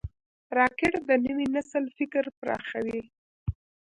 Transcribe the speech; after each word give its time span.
راکټ 0.57 0.93
د 1.09 1.09
نوي 1.25 1.47
نسل 1.55 1.83
فکر 1.97 2.23
پراخوي 2.39 3.01